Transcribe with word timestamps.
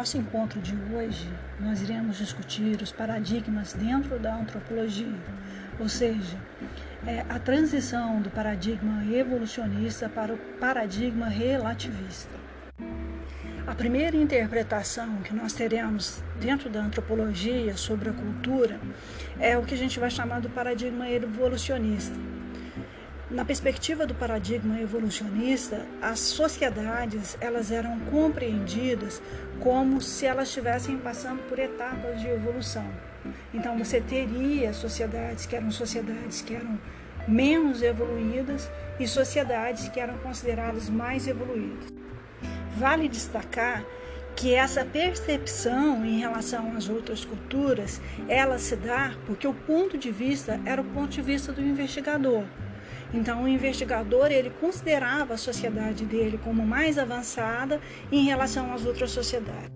nosso 0.00 0.16
encontro 0.16 0.58
de 0.62 0.74
hoje, 0.94 1.28
nós 1.60 1.82
iremos 1.82 2.16
discutir 2.16 2.80
os 2.80 2.90
paradigmas 2.90 3.74
dentro 3.74 4.18
da 4.18 4.34
antropologia, 4.34 5.20
ou 5.78 5.90
seja, 5.90 6.38
é, 7.06 7.22
a 7.28 7.38
transição 7.38 8.22
do 8.22 8.30
paradigma 8.30 9.04
evolucionista 9.14 10.08
para 10.08 10.32
o 10.32 10.38
paradigma 10.58 11.28
relativista. 11.28 12.34
A 13.66 13.74
primeira 13.74 14.16
interpretação 14.16 15.18
que 15.18 15.34
nós 15.34 15.52
teremos 15.52 16.22
dentro 16.40 16.70
da 16.70 16.80
antropologia 16.80 17.76
sobre 17.76 18.08
a 18.08 18.14
cultura 18.14 18.80
é 19.38 19.58
o 19.58 19.64
que 19.64 19.74
a 19.74 19.78
gente 19.78 20.00
vai 20.00 20.10
chamar 20.10 20.40
do 20.40 20.48
paradigma 20.48 21.10
evolucionista. 21.10 22.16
Na 23.30 23.44
perspectiva 23.44 24.04
do 24.04 24.14
paradigma 24.14 24.80
evolucionista, 24.80 25.86
as 26.02 26.18
sociedades 26.18 27.38
elas 27.40 27.70
eram 27.70 28.00
compreendidas 28.10 29.22
como 29.60 30.00
se 30.00 30.26
elas 30.26 30.48
estivessem 30.48 30.98
passando 30.98 31.40
por 31.48 31.56
etapas 31.56 32.20
de 32.20 32.26
evolução. 32.26 32.84
Então 33.54 33.78
você 33.78 34.00
teria 34.00 34.72
sociedades 34.72 35.46
que 35.46 35.54
eram 35.54 35.70
sociedades 35.70 36.42
que 36.42 36.56
eram 36.56 36.76
menos 37.28 37.82
evoluídas 37.82 38.68
e 38.98 39.06
sociedades 39.06 39.88
que 39.88 40.00
eram 40.00 40.18
consideradas 40.18 40.90
mais 40.90 41.28
evoluídas. 41.28 41.88
Vale 42.76 43.08
destacar 43.08 43.84
que 44.34 44.54
essa 44.54 44.84
percepção 44.84 46.04
em 46.04 46.18
relação 46.18 46.74
às 46.76 46.88
outras 46.88 47.24
culturas, 47.24 48.00
ela 48.26 48.58
se 48.58 48.74
dá 48.74 49.14
porque 49.24 49.46
o 49.46 49.54
ponto 49.54 49.96
de 49.96 50.10
vista 50.10 50.60
era 50.64 50.82
o 50.82 50.84
ponto 50.84 51.10
de 51.10 51.22
vista 51.22 51.52
do 51.52 51.62
investigador. 51.62 52.42
Então, 53.12 53.42
o 53.42 53.48
investigador 53.48 54.30
ele 54.30 54.50
considerava 54.60 55.34
a 55.34 55.38
sociedade 55.38 56.04
dele 56.04 56.38
como 56.42 56.64
mais 56.64 56.98
avançada 56.98 57.80
em 58.10 58.24
relação 58.24 58.72
às 58.72 58.84
outras 58.84 59.10
sociedades. 59.10 59.70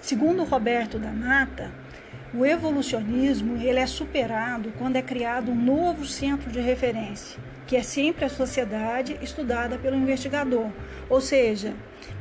Segundo 0.00 0.44
Roberto 0.44 0.98
da 0.98 1.10
Mata, 1.10 1.72
o 2.32 2.46
evolucionismo 2.46 3.56
ele 3.56 3.78
é 3.78 3.86
superado 3.86 4.72
quando 4.78 4.96
é 4.96 5.02
criado 5.02 5.50
um 5.50 5.54
novo 5.54 6.06
centro 6.06 6.50
de 6.50 6.60
referência, 6.60 7.40
que 7.66 7.76
é 7.76 7.82
sempre 7.82 8.24
a 8.24 8.28
sociedade 8.28 9.18
estudada 9.20 9.76
pelo 9.78 9.96
investigador, 9.96 10.70
ou 11.08 11.20
seja, 11.20 11.74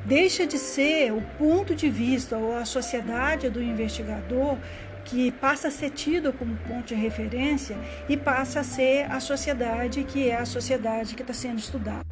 deixa 0.05 0.47
de 0.47 0.57
ser 0.57 1.13
o 1.13 1.21
ponto 1.37 1.75
de 1.75 1.89
vista 1.89 2.37
ou 2.37 2.55
a 2.55 2.65
sociedade 2.65 3.49
do 3.49 3.61
investigador 3.61 4.57
que 5.09 5.31
passa 5.31 5.69
a 5.69 5.71
ser 5.71 5.89
tido 5.89 6.31
como 6.31 6.55
ponto 6.57 6.87
de 6.87 6.95
referência 6.95 7.75
e 8.07 8.15
passa 8.15 8.59
a 8.59 8.63
ser 8.63 9.11
a 9.11 9.19
sociedade 9.19 10.03
que 10.03 10.29
é 10.29 10.35
a 10.35 10.45
sociedade 10.45 11.15
que 11.15 11.23
está 11.23 11.33
sendo 11.33 11.57
estudada. 11.57 12.05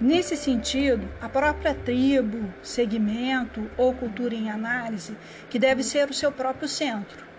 Nesse 0.00 0.36
sentido, 0.36 1.08
a 1.20 1.28
própria 1.28 1.74
tribo, 1.74 2.52
segmento 2.62 3.70
ou 3.76 3.92
cultura 3.94 4.34
em 4.34 4.50
análise, 4.50 5.16
que 5.48 5.58
deve 5.58 5.82
ser 5.82 6.10
o 6.10 6.14
seu 6.14 6.32
próprio 6.32 6.68
centro, 6.68 7.31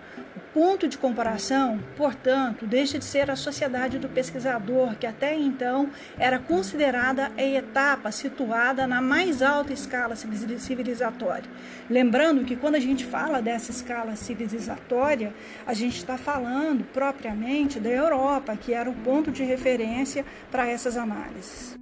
ponto 0.54 0.88
de 0.88 0.98
comparação, 0.98 1.80
portanto, 1.98 2.68
deixa 2.68 3.00
de 3.00 3.06
ser 3.06 3.32
a 3.32 3.36
sociedade 3.36 3.98
do 3.98 4.08
pesquisador, 4.08 4.96
que 4.96 5.08
até 5.08 5.36
então 5.36 5.90
era 6.18 6.38
considerada 6.38 7.32
a 7.36 7.44
etapa 7.44 8.12
situada 8.12 8.86
na 8.86 9.02
mais 9.02 9.42
alta 9.42 9.74
escala 9.74 10.16
civilizatória. 10.16 11.50
Lembrando 11.90 12.46
que 12.46 12.56
quando 12.56 12.76
a 12.76 12.80
gente 12.80 13.04
fala 13.04 13.42
dessa 13.42 13.72
escala 13.72 14.16
civilizatória, 14.16 15.34
a 15.66 15.74
gente 15.74 15.98
está 15.98 16.18
falando 16.18 16.84
propriamente 16.94 17.80
da 17.80 17.90
Europa, 17.90 18.56
que 18.56 18.74
era 18.74 18.90
o 18.90 18.96
ponto 18.96 19.31
de 19.31 19.44
referência 19.44 20.24
para 20.52 20.68
essas 20.68 20.96
análises. 20.98 21.78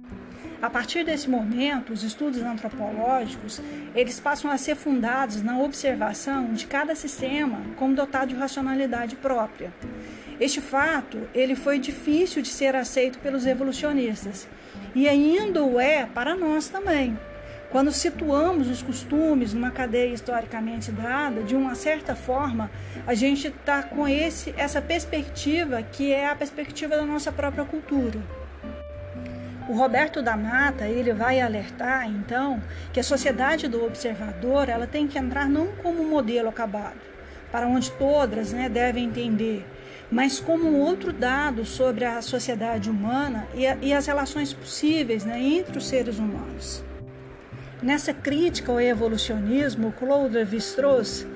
A 0.62 0.70
partir 0.70 1.04
desse 1.04 1.28
momento, 1.28 1.92
os 1.92 2.04
estudos 2.04 2.40
antropológicos, 2.40 3.60
eles 3.96 4.20
passam 4.20 4.48
a 4.48 4.56
ser 4.56 4.76
fundados 4.76 5.42
na 5.42 5.58
observação 5.58 6.52
de 6.52 6.68
cada 6.68 6.94
sistema 6.94 7.60
como 7.74 7.96
dotado 7.96 8.28
de 8.28 8.36
racionalidade 8.36 9.16
própria. 9.16 9.72
Este 10.38 10.60
fato, 10.60 11.18
ele 11.34 11.56
foi 11.56 11.80
difícil 11.80 12.40
de 12.42 12.48
ser 12.48 12.76
aceito 12.76 13.18
pelos 13.18 13.44
evolucionistas 13.44 14.46
e 14.94 15.08
ainda 15.08 15.64
o 15.64 15.80
é 15.80 16.06
para 16.06 16.36
nós 16.36 16.68
também. 16.68 17.18
Quando 17.72 17.90
situamos 17.90 18.68
os 18.68 18.82
costumes 18.82 19.52
numa 19.52 19.72
cadeia 19.72 20.14
historicamente 20.14 20.92
dada, 20.92 21.42
de 21.42 21.56
uma 21.56 21.74
certa 21.74 22.14
forma, 22.14 22.70
a 23.04 23.14
gente 23.14 23.48
está 23.48 23.82
com 23.82 24.06
esse, 24.06 24.54
essa 24.56 24.80
perspectiva 24.80 25.82
que 25.82 26.12
é 26.12 26.28
a 26.28 26.36
perspectiva 26.36 26.94
da 26.94 27.04
nossa 27.04 27.32
própria 27.32 27.64
cultura. 27.64 28.20
O 29.68 29.74
Roberto 29.74 30.20
da 30.20 30.36
Mata 30.36 30.88
ele 30.88 31.12
vai 31.12 31.40
alertar 31.40 32.08
então 32.08 32.60
que 32.92 32.98
a 32.98 33.04
sociedade 33.04 33.68
do 33.68 33.84
observador 33.84 34.68
ela 34.68 34.86
tem 34.86 35.06
que 35.06 35.18
entrar 35.18 35.48
não 35.48 35.68
como 35.82 36.02
um 36.02 36.08
modelo 36.10 36.48
acabado, 36.48 37.00
para 37.50 37.68
onde 37.68 37.90
todas 37.92 38.52
né, 38.52 38.68
devem 38.68 39.04
entender, 39.04 39.64
mas 40.10 40.40
como 40.40 40.68
um 40.68 40.80
outro 40.80 41.12
dado 41.12 41.64
sobre 41.64 42.04
a 42.04 42.20
sociedade 42.20 42.90
humana 42.90 43.46
e, 43.54 43.66
a, 43.66 43.76
e 43.80 43.92
as 43.92 44.06
relações 44.06 44.52
possíveis 44.52 45.24
né, 45.24 45.40
entre 45.40 45.78
os 45.78 45.86
seres 45.86 46.18
humanos. 46.18 46.82
Nessa 47.80 48.12
crítica 48.12 48.70
ao 48.70 48.80
evolucionismo, 48.80 49.92
Claude 49.92 50.36
Lévi-Strauss 50.36 51.26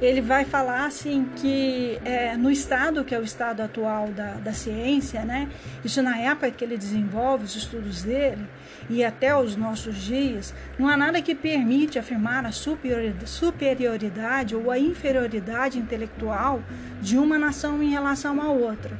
ele 0.00 0.20
vai 0.20 0.44
falar 0.44 0.86
assim 0.86 1.28
que 1.36 1.98
é, 2.04 2.36
no 2.36 2.50
estado 2.50 3.04
que 3.04 3.14
é 3.14 3.18
o 3.18 3.22
estado 3.22 3.62
atual 3.62 4.08
da, 4.08 4.34
da 4.34 4.52
ciência, 4.52 5.24
né? 5.24 5.48
Isso 5.84 6.02
na 6.02 6.18
época 6.18 6.50
que 6.50 6.64
ele 6.64 6.76
desenvolve 6.76 7.44
os 7.44 7.56
estudos 7.56 8.02
dele 8.02 8.46
e 8.88 9.04
até 9.04 9.36
os 9.36 9.56
nossos 9.56 9.96
dias, 9.96 10.54
não 10.78 10.88
há 10.88 10.96
nada 10.96 11.20
que 11.20 11.34
permite 11.34 11.98
afirmar 11.98 12.46
a 12.46 12.52
superioridade, 12.52 14.54
ou 14.54 14.70
a 14.70 14.78
inferioridade 14.78 15.76
intelectual 15.78 16.62
de 17.00 17.18
uma 17.18 17.36
nação 17.38 17.82
em 17.82 17.90
relação 17.90 18.40
à 18.40 18.48
outra. 18.48 18.96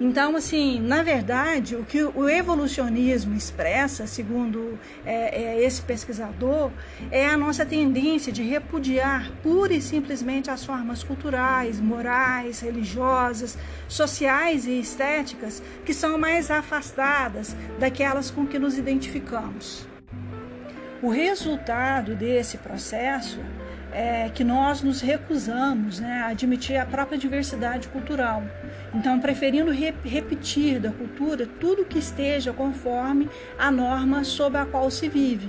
Então, 0.00 0.34
assim, 0.34 0.80
na 0.80 1.02
verdade, 1.02 1.76
o 1.76 1.84
que 1.84 2.02
o 2.02 2.26
evolucionismo 2.26 3.34
expressa, 3.34 4.06
segundo 4.06 4.78
é, 5.04 5.42
é, 5.42 5.62
esse 5.62 5.82
pesquisador, 5.82 6.70
é 7.10 7.26
a 7.26 7.36
nossa 7.36 7.66
tendência 7.66 8.32
de 8.32 8.42
repudiar 8.42 9.30
pura 9.42 9.74
e 9.74 9.82
simplesmente 9.82 10.50
as 10.50 10.64
formas 10.64 11.04
culturais, 11.04 11.78
morais, 11.78 12.60
religiosas, 12.60 13.58
sociais 13.86 14.64
e 14.64 14.80
estéticas 14.80 15.62
que 15.84 15.92
são 15.92 16.16
mais 16.16 16.50
afastadas 16.50 17.54
daquelas 17.78 18.30
com 18.30 18.46
que 18.46 18.58
nos 18.58 18.78
identificamos. 18.78 19.86
O 21.02 21.10
resultado 21.10 22.16
desse 22.16 22.56
processo 22.56 23.38
é 23.92 24.30
que 24.30 24.44
nós 24.44 24.82
nos 24.82 25.02
recusamos 25.02 26.00
né, 26.00 26.22
a 26.22 26.28
admitir 26.28 26.76
a 26.76 26.86
própria 26.86 27.18
diversidade 27.18 27.88
cultural 27.88 28.42
então, 28.94 29.20
preferindo 29.20 29.70
re 29.70 29.94
repetir 30.04 30.80
da 30.80 30.90
cultura 30.90 31.46
tudo 31.46 31.84
que 31.84 31.98
esteja 31.98 32.52
conforme 32.52 33.28
a 33.58 33.70
norma 33.70 34.24
sob 34.24 34.58
a 34.58 34.66
qual 34.66 34.90
se 34.90 35.08
vive. 35.08 35.48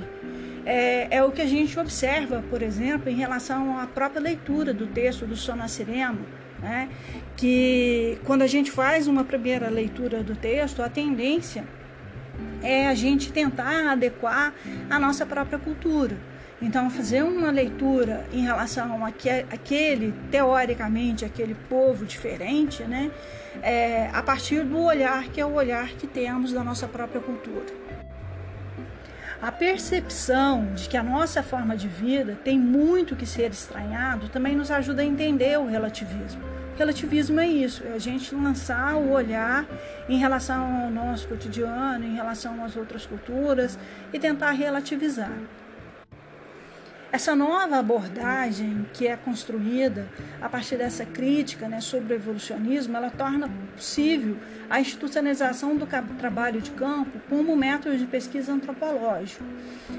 É, 0.64 1.18
é, 1.18 1.24
o 1.24 1.32
que 1.32 1.42
a 1.42 1.48
gente 1.48 1.80
observa, 1.80 2.44
por 2.50 2.62
exemplo, 2.62 3.10
em 3.10 3.16
relação 3.16 3.80
à 3.80 3.88
própria 3.88 4.22
leitura 4.22 4.74
do 4.74 4.86
texto 4.86 5.26
do 5.26 5.36
Sonacirema, 5.36 6.20
né? 6.62 6.88
que 7.36 8.20
quando 8.26 8.44
a 8.44 8.48
gente 8.48 8.70
faz 8.70 9.08
uma 9.08 9.24
primeira 9.24 9.70
leitura 9.70 10.22
do 10.22 10.36
texto, 10.36 10.84
a 10.84 10.90
tendência 10.90 11.64
é 12.62 12.88
a 12.88 12.94
gente 12.94 13.32
tentar 13.34 13.92
adequar 13.92 14.54
a 14.88 15.00
nossa 15.00 15.26
própria 15.26 15.58
cultura. 15.58 16.16
Então, 16.62 16.92
fazer 16.92 17.24
uma 17.24 17.50
leitura 17.50 18.26
em 18.32 18.44
relação 18.44 19.04
àquele, 19.04 20.14
teoricamente, 20.30 21.26
aquele 21.26 21.56
povo 21.56 22.06
diferente, 22.06 22.84
né? 22.84 23.10
É, 23.64 24.10
a 24.14 24.22
partir 24.22 24.64
do 24.64 24.80
olhar 24.80 25.24
que 25.30 25.42
é 25.42 25.46
o 25.46 25.54
olhar 25.54 25.90
que 25.90 26.06
temos 26.06 26.54
da 26.54 26.64
nossa 26.64 26.88
própria 26.88 27.20
cultura. 27.20 27.66
A 29.42 29.52
percepção 29.52 30.72
de 30.76 30.88
que 30.88 30.96
a 30.96 31.02
nossa 31.02 31.42
forma 31.42 31.76
de 31.76 31.88
vida 31.88 32.38
tem 32.44 32.60
muito 32.60 33.16
que 33.16 33.26
ser 33.26 33.50
estranhado 33.50 34.30
também 34.30 34.56
nos 34.56 34.70
ajuda 34.70 35.02
a 35.02 35.06
entender 35.06 35.58
o 35.58 35.66
relativismo. 35.66 36.44
O 36.76 36.78
relativismo 36.78 37.40
é 37.40 37.48
isso, 37.48 37.84
é 37.84 37.94
a 37.94 38.00
gente 38.00 38.36
lançar 38.36 38.96
o 38.96 39.12
olhar 39.12 39.66
em 40.08 40.18
relação 40.20 40.84
ao 40.84 40.92
nosso 40.92 41.28
cotidiano, 41.28 42.06
em 42.06 42.14
relação 42.14 42.64
às 42.64 42.78
outras 42.78 43.08
culturas 43.08 43.80
e 44.14 44.20
tentar 44.20 44.52
relativizar. 44.52 45.36
Essa 47.12 47.36
nova 47.36 47.78
abordagem 47.78 48.86
que 48.94 49.06
é 49.06 49.18
construída 49.18 50.08
a 50.42 50.48
partir 50.48 50.78
dessa 50.78 51.06
crítica 51.06 51.68
né, 51.68 51.82
sobre 51.82 52.14
o 52.14 52.16
evolucionismo, 52.16 52.96
ela 52.96 53.10
torna 53.10 53.50
possível 53.76 54.38
a 54.70 54.80
institucionalização 54.80 55.76
do 55.76 55.86
trabalho 56.18 56.62
de 56.62 56.72
campo 56.72 57.20
como 57.28 57.54
método 57.54 57.98
de 57.98 58.06
pesquisa 58.06 58.54
antropológico. 58.54 59.44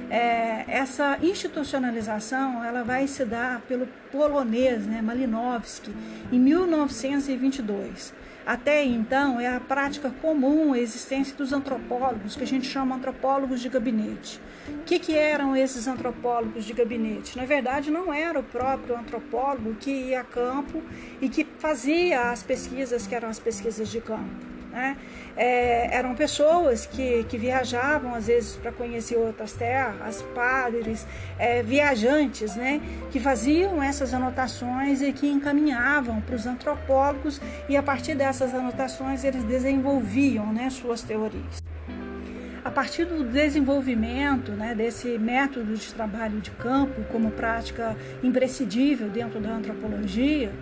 É, 0.09 0.64
essa 0.67 1.19
institucionalização 1.20 2.64
ela 2.64 2.82
vai 2.82 3.06
se 3.06 3.26
dar 3.26 3.61
pelo 3.62 3.87
polonês 4.11 4.87
né, 4.87 5.03
Malinowski 5.03 5.94
em 6.32 6.38
1922 6.38 8.15
Até 8.44 8.85
então, 8.85 9.41
é 9.41 9.47
a 9.47 9.61
prática 9.61 10.11
comum 10.21 10.73
a 10.73 10.79
existência 10.79 11.37
dos 11.37 11.53
antropólogos, 11.53 12.35
que 12.35 12.43
a 12.43 12.47
gente 12.47 12.67
chama 12.67 12.97
antropólogos 12.97 13.61
de 13.61 13.69
gabinete. 13.69 14.41
O 14.69 14.85
que, 14.85 14.99
que, 14.99 15.17
eram 15.17 15.56
esses 15.56 15.87
antropólogos 15.87 16.65
de 16.65 16.73
gabinete? 16.73 17.37
Na 17.37 17.44
verdade, 17.44 17.91
não 17.91 18.12
era 18.12 18.39
o 18.39 18.43
próprio 18.43 18.97
antropólogo 18.97 19.75
que 19.75 19.91
ia 19.91 20.21
a 20.21 20.25
campo 20.25 20.83
e 21.21 21.29
que 21.29 21.47
fazia 21.59 22.31
as 22.31 22.43
pesquisas 22.43 23.06
que 23.06 23.15
eram 23.15 23.29
as 23.29 23.39
pesquisas 23.39 23.89
de 23.89 24.00
campo. 24.00 24.52
Né? 24.73 24.97
É, 25.37 25.95
eram 25.95 26.15
pessoas 26.15 26.87
que, 26.87 27.25
que 27.25 27.37
viajavam 27.37 28.15
às 28.15 28.27
vezes 28.27 28.57
para 28.57 28.73
conhecer 28.73 29.17
outras 29.17 29.53
terras, 29.53 30.23
padres, 30.35 31.07
é, 31.39 31.63
viajantes, 31.63 32.57
né? 32.57 32.81
que 33.11 33.21
faziam 33.21 33.83
essas 33.83 34.15
anotações 34.15 35.03
e 35.03 35.13
que 35.13 35.29
encaminhavam 35.29 36.21
para 36.23 36.35
os 36.35 36.47
antropólogos 36.47 37.41
e 37.69 37.77
a 37.77 37.83
partir 37.83 38.15
dessas 38.15 38.55
anotações 38.55 39.25
eles 39.25 39.45
desenvolviam 39.45 40.53
né, 40.53 40.71
suas 40.71 41.03
teorias. 41.03 41.63
A 42.65 42.71
partir 42.71 43.05
do 43.05 43.25
desenvolvimento 43.25 44.53
né, 44.53 44.75
desse 44.75 45.19
método 45.19 45.75
de 45.75 45.93
trabalho 45.93 46.41
de 46.41 46.53
campo 46.53 47.03
como 47.11 47.31
prática 47.33 47.97
imprescindível 48.23 49.11
dentro 49.11 49.41
da 49.41 49.51
antropologia, 49.51 50.53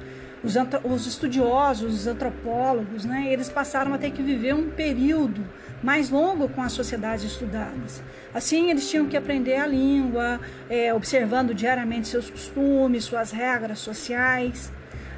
os, 0.42 0.54
os 0.84 1.06
estudiosos, 1.06 2.00
os 2.00 2.06
antropólogos, 2.06 3.04
né, 3.04 3.26
eles 3.30 3.48
passaram 3.48 3.92
a 3.92 3.98
ter 3.98 4.10
que 4.10 4.22
viver 4.22 4.54
um 4.54 4.70
período 4.70 5.44
mais 5.82 6.10
longo 6.10 6.48
com 6.48 6.62
as 6.62 6.72
sociedades 6.72 7.24
estudadas. 7.24 8.02
Assim, 8.34 8.70
eles 8.70 8.88
tinham 8.88 9.06
que 9.06 9.16
aprender 9.16 9.56
a 9.56 9.66
língua, 9.66 10.40
é, 10.68 10.92
observando 10.92 11.54
diariamente 11.54 12.08
seus 12.08 12.30
costumes, 12.30 13.04
suas 13.04 13.30
regras 13.30 13.78
sociais. 13.78 14.70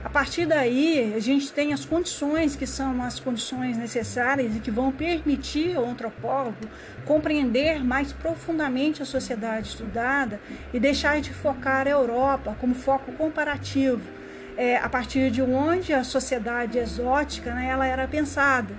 A 0.04 0.08
partir 0.08 0.46
daí, 0.46 1.14
a 1.16 1.20
gente 1.20 1.52
tem 1.52 1.72
as 1.72 1.84
condições 1.84 2.56
que 2.56 2.66
são 2.66 3.02
as 3.02 3.20
condições 3.20 3.76
necessárias 3.76 4.56
e 4.56 4.60
que 4.60 4.70
vão 4.70 4.90
permitir 4.90 5.76
ao 5.76 5.84
antropólogo 5.84 6.56
compreender 7.04 7.84
mais 7.84 8.12
profundamente 8.12 9.02
a 9.02 9.04
sociedade 9.04 9.68
estudada 9.68 10.40
e 10.72 10.80
deixar 10.80 11.20
de 11.20 11.32
focar 11.32 11.86
a 11.86 11.90
Europa 11.90 12.56
como 12.60 12.74
foco 12.74 13.12
comparativo 13.12 14.21
é, 14.56 14.76
a 14.76 14.88
partir 14.88 15.30
de 15.30 15.42
onde 15.42 15.92
a 15.92 16.04
sociedade 16.04 16.78
exótica 16.78 17.54
né, 17.54 17.68
ela 17.68 17.86
era 17.86 18.06
pensada. 18.06 18.74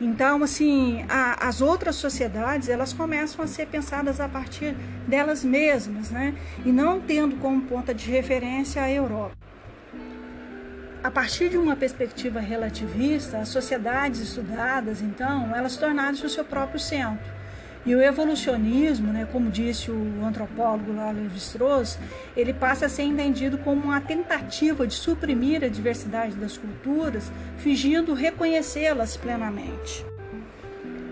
Então, 0.00 0.42
assim, 0.42 1.04
a, 1.08 1.48
as 1.48 1.60
outras 1.60 1.96
sociedades 1.96 2.68
elas 2.68 2.92
começam 2.92 3.44
a 3.44 3.48
ser 3.48 3.66
pensadas 3.66 4.20
a 4.20 4.28
partir 4.28 4.74
delas 5.06 5.44
mesmas, 5.44 6.10
né? 6.10 6.34
E 6.64 6.72
não 6.72 7.00
tendo 7.00 7.36
como 7.36 7.62
ponta 7.62 7.94
de 7.94 8.10
referência 8.10 8.82
a 8.82 8.90
Europa. 8.90 9.36
A 11.02 11.10
partir 11.10 11.48
de 11.50 11.56
uma 11.56 11.76
perspectiva 11.76 12.40
relativista, 12.40 13.38
as 13.38 13.50
sociedades 13.50 14.20
estudadas, 14.20 15.00
então, 15.00 15.54
elas 15.54 15.76
tornaram-se 15.76 16.24
o 16.24 16.30
seu 16.30 16.44
próprio 16.44 16.80
centro. 16.80 17.43
E 17.86 17.94
o 17.94 18.00
evolucionismo, 18.00 19.12
né, 19.12 19.28
como 19.30 19.50
disse 19.50 19.90
o 19.90 20.24
antropólogo 20.24 20.94
lá 20.94 21.10
Levi-Strauss, 21.10 21.98
ele 22.34 22.54
passa 22.54 22.86
a 22.86 22.88
ser 22.88 23.02
entendido 23.02 23.58
como 23.58 23.84
uma 23.84 24.00
tentativa 24.00 24.86
de 24.86 24.94
suprimir 24.94 25.62
a 25.62 25.68
diversidade 25.68 26.34
das 26.34 26.56
culturas, 26.56 27.30
fingindo 27.58 28.14
reconhecê-las 28.14 29.18
plenamente. 29.18 30.04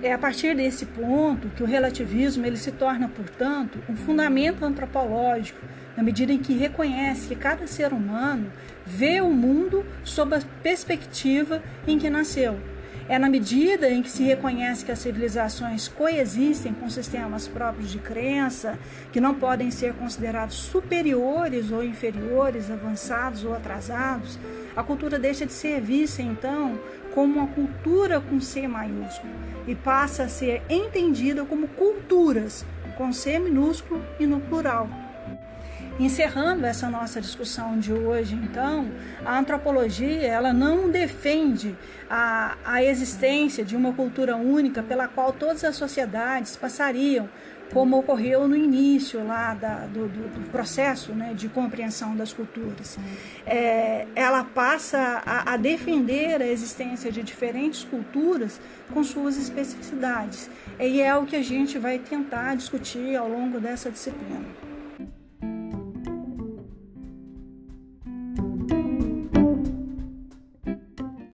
É 0.03 0.15
a 0.15 0.19
partir 0.19 0.57
desse 0.57 0.87
ponto 0.87 1.49
que 1.51 1.63
o 1.63 1.67
relativismo 1.67 2.47
ele 2.47 2.57
se 2.57 2.73
torna, 2.73 3.07
portanto, 3.07 3.79
um 3.89 3.95
fundamento 3.95 4.65
antropológico, 4.65 5.61
na 5.95 6.03
medida 6.03 6.33
em 6.33 6.39
que 6.39 6.55
reconhece 6.55 7.29
que 7.29 7.37
cada 7.37 7.67
ser 7.67 7.93
humano 7.93 8.51
vê 8.87 9.21
o 9.21 9.31
mundo 9.31 9.85
sob 10.03 10.35
a 10.35 10.41
perspectiva 10.63 11.63
em 11.87 11.99
que 11.99 12.09
nasceu 12.09 12.59
é 13.09 13.19
na 13.19 13.29
medida 13.29 13.89
em 13.89 14.03
que 14.03 14.11
se 14.11 14.23
reconhece 14.23 14.85
que 14.85 14.93
as 14.93 14.99
civilizações 14.99 15.89
coexistem 15.89 16.73
com 16.73 16.89
sistemas 16.89 17.49
próprios 17.49 17.91
de 17.91 17.99
crença, 17.99 18.79
que 19.13 19.21
não 19.21 19.35
podem 19.35 19.71
ser 19.71 19.95
considerados 19.95 20.57
superiores 20.57 21.71
ou 21.71 21.83
inferiores, 21.83 22.71
avançados 22.71 23.45
ou 23.45 23.55
atrasados, 23.55 24.39
a 24.77 24.83
cultura 24.83 25.19
deixa 25.19 25.45
de 25.45 25.53
ser 25.53 25.81
vista 25.81 26.23
então 26.23 26.79
como 27.15 27.41
uma 27.41 27.49
cultura 27.49 28.21
com 28.21 28.41
C 28.41 28.67
maiúsculo 28.67 29.33
e 29.67 29.75
passa 29.75 30.25
a 30.25 30.29
ser 30.29 30.63
entendida 30.69 31.45
como 31.45 31.69
culturas 31.69 32.65
com 32.97 33.13
C 33.13 33.39
minúsculo 33.39 34.03
e 34.19 34.27
no 34.27 34.41
plural. 34.41 34.89
Encerrando 36.03 36.67
essa 36.67 36.91
nossa 36.91 37.21
discussão 37.21 37.79
de 37.79 37.93
hoje, 37.93 38.35
então, 38.35 38.91
a 39.25 39.39
antropologia 39.39 40.27
ela 40.27 40.53
não 40.53 40.91
defende 40.91 41.77
a, 42.11 42.57
a 42.65 42.83
existência 42.83 43.65
de 43.65 43.77
uma 43.77 43.93
cultura 43.93 44.35
única 44.35 44.83
pela 44.83 45.07
qual 45.07 45.33
todas 45.33 45.63
as 45.63 45.77
sociedades 45.77 46.57
passariam, 46.57 47.29
como 47.73 47.97
ocorreu 47.97 48.49
no 48.49 48.57
início 48.57 49.25
lá 49.25 49.55
da, 49.55 49.87
do, 49.87 50.09
do, 50.09 50.29
do, 50.29 50.51
processo 50.51 51.13
né, 51.13 51.35
de 51.35 51.49
compreensão 51.49 52.17
das 52.17 52.33
culturas. 52.33 52.99
É, 53.47 54.09
ela 54.17 54.43
passa 54.43 55.23
a, 55.25 55.55
a 55.55 55.57
defender 55.57 56.43
a 56.43 56.47
existência 56.49 57.13
de 57.13 57.23
diferentes 57.23 57.85
culturas 57.85 58.61
com 58.93 59.05
suas 59.05 59.37
especificidades. 59.37 60.51
E 60.81 61.01
é 61.01 61.15
o 61.15 61.25
que 61.25 61.37
a 61.37 61.43
gente 61.45 61.79
vai 61.79 62.01
tentar 62.01 62.57
discutir 62.57 63.15
ao 63.15 63.29
longo 63.29 63.61
dessa 63.61 63.89
disciplina. 63.89 64.72